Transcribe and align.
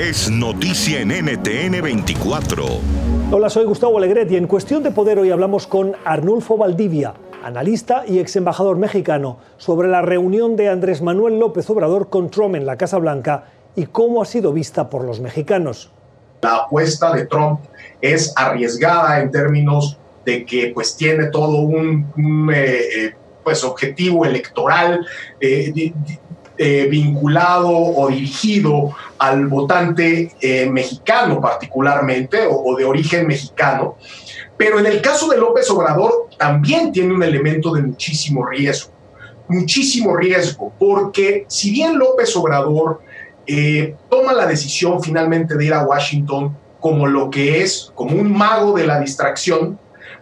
es 0.00 0.30
noticia 0.30 1.02
en 1.02 1.08
NTN 1.08 1.82
24. 1.82 2.64
Hola, 3.32 3.50
soy 3.50 3.66
Gustavo 3.66 3.98
Alegret 3.98 4.30
y 4.30 4.36
en 4.36 4.46
Cuestión 4.46 4.82
de 4.82 4.92
Poder 4.92 5.18
hoy 5.18 5.30
hablamos 5.30 5.66
con 5.66 5.94
Arnulfo 6.06 6.56
Valdivia, 6.56 7.12
analista 7.44 8.04
y 8.08 8.18
ex 8.18 8.34
embajador 8.36 8.78
mexicano, 8.78 9.40
sobre 9.58 9.88
la 9.88 10.00
reunión 10.00 10.56
de 10.56 10.70
Andrés 10.70 11.02
Manuel 11.02 11.38
López 11.38 11.68
Obrador 11.68 12.08
con 12.08 12.30
Trump 12.30 12.54
en 12.54 12.64
la 12.64 12.78
Casa 12.78 12.96
Blanca 12.96 13.44
y 13.76 13.84
cómo 13.86 14.22
ha 14.22 14.24
sido 14.24 14.54
vista 14.54 14.88
por 14.88 15.04
los 15.04 15.20
mexicanos. 15.20 15.90
La 16.40 16.56
apuesta 16.56 17.12
de 17.12 17.26
Trump 17.26 17.60
es 18.00 18.32
arriesgada 18.36 19.20
en 19.20 19.30
términos 19.30 19.98
de 20.24 20.46
que 20.46 20.72
pues 20.72 20.96
tiene 20.96 21.26
todo 21.26 21.58
un, 21.58 22.50
eh, 22.54 22.80
eh, 22.96 23.14
pues 23.44 23.62
objetivo 23.64 24.24
electoral 24.24 25.06
eh, 25.40 25.92
vinculado 26.90 27.70
o 27.70 28.08
dirigido 28.08 28.90
al 29.16 29.46
votante 29.46 30.30
mexicano 30.70 31.40
particularmente 31.40 32.40
o, 32.50 32.76
de 32.76 32.84
origen 32.84 33.26
mexicano. 33.26 33.96
Pero 34.58 34.78
en 34.78 34.84
el 34.84 35.00
caso 35.00 35.28
de 35.30 35.38
López 35.38 35.70
Obrador 35.70 36.28
también 36.36 36.92
tiene 36.92 37.14
un 37.14 37.22
elemento 37.22 37.72
de 37.72 37.80
muchísimo 37.80 38.44
riesgo, 38.44 38.92
muchísimo 39.48 40.14
riesgo, 40.14 40.70
porque 40.78 41.46
si 41.48 41.70
bien 41.70 41.98
López 41.98 42.36
Obrador 42.36 43.00
toma 44.08 44.32
la 44.32 44.46
decisión 44.46 45.02
finalmente 45.02 45.56
de 45.56 45.64
ir 45.64 45.74
a 45.74 45.84
Washington 45.84 46.56
como 46.80 47.06
lo 47.06 47.30
que 47.30 47.62
es, 47.62 47.92
como 47.94 48.16
un 48.16 48.32
mago 48.32 48.72
de 48.72 48.86
la 48.86 49.00
distracción, 49.00 49.78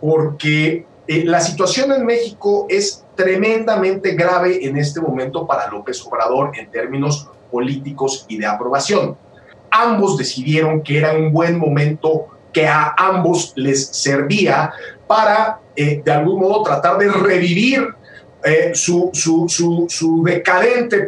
porque 0.00 0.84
eh, 1.06 1.24
la 1.24 1.40
situación 1.40 1.92
en 1.92 2.04
México 2.04 2.66
es 2.68 3.01
tremendamente 3.14 4.12
grave 4.12 4.64
en 4.66 4.76
este 4.76 5.00
momento 5.00 5.46
para 5.46 5.70
López 5.70 6.04
Obrador 6.06 6.52
en 6.56 6.70
términos 6.70 7.28
políticos 7.50 8.24
y 8.28 8.38
de 8.38 8.46
aprobación. 8.46 9.16
Ambos 9.70 10.16
decidieron 10.16 10.82
que 10.82 10.98
era 10.98 11.12
un 11.12 11.32
buen 11.32 11.58
momento 11.58 12.26
que 12.52 12.66
a 12.66 12.94
ambos 12.96 13.52
les 13.56 13.86
servía 13.88 14.72
para, 15.06 15.60
eh, 15.74 16.02
de 16.04 16.12
algún 16.12 16.40
modo, 16.40 16.62
tratar 16.62 16.98
de 16.98 17.10
revivir 17.10 17.86
eh, 18.44 18.72
su, 18.74 19.10
su, 19.12 19.46
su, 19.88 20.22
decadente 20.24 21.06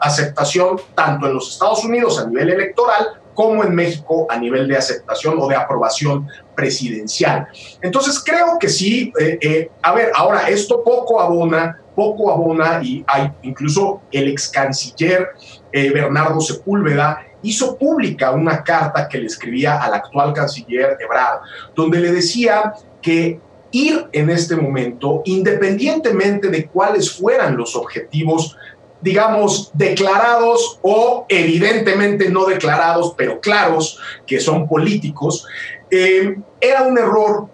aceptación 0.00 0.76
tanto 0.94 1.26
en 1.26 1.34
los 1.34 1.52
Estados 1.52 1.84
Unidos 1.84 2.20
a 2.20 2.26
nivel 2.26 2.50
electoral 2.50 3.20
como 3.36 3.62
en 3.62 3.74
México 3.74 4.26
a 4.28 4.38
nivel 4.38 4.66
de 4.66 4.76
aceptación 4.76 5.36
o 5.38 5.46
de 5.46 5.54
aprobación 5.54 6.26
presidencial. 6.56 7.46
Entonces 7.82 8.20
creo 8.24 8.58
que 8.58 8.68
sí, 8.68 9.12
eh, 9.20 9.38
eh, 9.40 9.70
a 9.82 9.92
ver, 9.94 10.10
ahora 10.14 10.48
esto 10.48 10.82
poco 10.82 11.20
abona, 11.20 11.78
poco 11.94 12.32
abona 12.32 12.80
y 12.82 13.04
hay 13.06 13.30
incluso 13.42 14.00
el 14.10 14.28
ex 14.28 14.48
canciller 14.48 15.28
eh, 15.70 15.90
Bernardo 15.90 16.40
Sepúlveda 16.40 17.22
hizo 17.42 17.76
pública 17.76 18.32
una 18.32 18.64
carta 18.64 19.06
que 19.06 19.18
le 19.18 19.26
escribía 19.26 19.76
al 19.82 19.94
actual 19.94 20.32
canciller 20.32 20.96
Ebrard, 20.98 21.40
donde 21.74 22.00
le 22.00 22.12
decía 22.12 22.72
que 23.02 23.38
ir 23.70 24.06
en 24.12 24.30
este 24.30 24.56
momento, 24.56 25.22
independientemente 25.26 26.48
de 26.48 26.66
cuáles 26.66 27.10
fueran 27.12 27.56
los 27.56 27.76
objetivos 27.76 28.56
digamos, 29.06 29.70
declarados 29.72 30.80
o 30.82 31.26
evidentemente 31.28 32.28
no 32.28 32.44
declarados, 32.44 33.14
pero 33.16 33.38
claros, 33.40 34.00
que 34.26 34.40
son 34.40 34.66
políticos, 34.66 35.46
eh, 35.92 36.36
era 36.60 36.82
un 36.82 36.98
error 36.98 37.46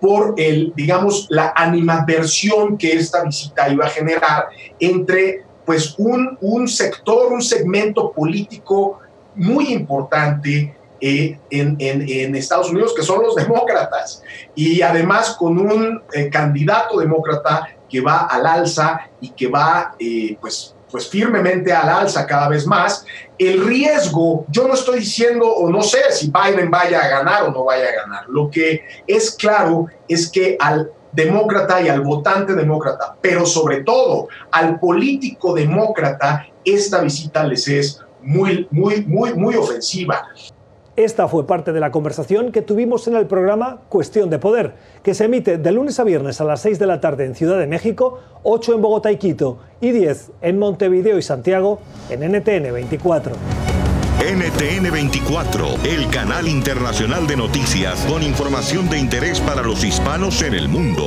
por 0.00 0.34
el, 0.36 0.72
digamos, 0.76 1.26
la 1.28 1.52
animadversión 1.56 2.78
que 2.78 2.92
esta 2.92 3.24
visita 3.24 3.68
iba 3.68 3.86
a 3.86 3.88
generar 3.88 4.46
entre 4.78 5.42
pues 5.64 5.96
un, 5.98 6.38
un 6.40 6.68
sector, 6.68 7.32
un 7.32 7.42
segmento 7.42 8.12
político 8.12 9.00
muy 9.34 9.72
importante 9.72 10.72
eh, 11.00 11.36
en, 11.50 12.36
Estados 12.36 12.70
Unidos, 12.70 12.94
que 12.94 13.02
son 13.02 13.24
los 13.24 13.34
demócratas, 13.34 14.22
y 14.54 14.82
además 14.82 15.34
con 15.36 15.58
un 15.58 16.00
eh, 16.12 16.30
candidato 16.30 17.00
demócrata 17.00 17.70
que 17.90 18.00
va 18.00 18.26
al 18.26 18.46
alza 18.46 19.00
y 19.20 19.30
que 19.30 19.48
va 19.48 19.96
pues, 20.40 20.75
pues 20.90 21.08
firmemente 21.08 21.72
al 21.72 21.88
alza 21.88 22.26
cada 22.26 22.48
vez 22.48 22.66
más. 22.66 23.04
El 23.38 23.64
riesgo, 23.64 24.46
yo 24.48 24.66
no 24.66 24.74
estoy 24.74 25.00
diciendo 25.00 25.46
o 25.46 25.70
no 25.70 25.82
sé 25.82 26.00
si 26.10 26.30
Biden 26.30 26.70
vaya 26.70 27.02
a 27.02 27.08
ganar 27.08 27.42
o 27.44 27.50
no 27.50 27.64
vaya 27.64 27.88
a 27.88 28.02
ganar. 28.06 28.28
Lo 28.28 28.50
que 28.50 28.82
es 29.06 29.32
claro 29.32 29.86
es 30.08 30.30
que 30.30 30.56
al 30.58 30.90
demócrata 31.12 31.80
y 31.80 31.88
al 31.88 32.02
votante 32.02 32.54
demócrata, 32.54 33.16
pero 33.20 33.46
sobre 33.46 33.82
todo 33.82 34.28
al 34.50 34.78
político 34.78 35.54
demócrata, 35.54 36.46
esta 36.64 37.00
visita 37.00 37.44
les 37.44 37.66
es 37.68 38.00
muy, 38.20 38.68
muy, 38.70 39.04
muy, 39.06 39.32
muy 39.34 39.54
ofensiva. 39.54 40.28
Esta 40.96 41.28
fue 41.28 41.46
parte 41.46 41.74
de 41.74 41.80
la 41.80 41.90
conversación 41.90 42.52
que 42.52 42.62
tuvimos 42.62 43.06
en 43.06 43.16
el 43.16 43.26
programa 43.26 43.82
Cuestión 43.90 44.30
de 44.30 44.38
Poder, 44.38 44.76
que 45.02 45.12
se 45.12 45.26
emite 45.26 45.58
de 45.58 45.70
lunes 45.70 46.00
a 46.00 46.04
viernes 46.04 46.40
a 46.40 46.44
las 46.44 46.62
6 46.62 46.78
de 46.78 46.86
la 46.86 47.02
tarde 47.02 47.26
en 47.26 47.34
Ciudad 47.34 47.58
de 47.58 47.66
México, 47.66 48.18
8 48.44 48.76
en 48.76 48.80
Bogotá 48.80 49.12
y 49.12 49.18
Quito 49.18 49.58
y 49.82 49.90
10 49.90 50.32
en 50.40 50.58
Montevideo 50.58 51.18
y 51.18 51.22
Santiago 51.22 51.80
en 52.08 52.20
NTN 52.20 52.72
24. 52.72 53.34
NTN 54.20 54.90
24, 54.90 55.66
el 55.84 56.08
canal 56.08 56.48
internacional 56.48 57.26
de 57.26 57.36
noticias 57.36 58.06
con 58.06 58.22
información 58.22 58.88
de 58.88 58.98
interés 58.98 59.42
para 59.42 59.62
los 59.62 59.84
hispanos 59.84 60.40
en 60.40 60.54
el 60.54 60.66
mundo. 60.66 61.06